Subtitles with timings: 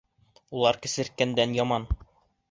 [0.59, 1.85] Улар кесерткәндән яман!